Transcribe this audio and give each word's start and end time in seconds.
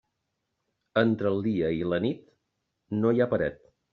Entre 1.01 1.33
el 1.33 1.43
dia 1.49 1.69
i 1.81 1.85
la 1.91 2.01
nit, 2.07 2.25
no 3.03 3.15
hi 3.15 3.21
ha 3.27 3.31
paret. 3.35 3.63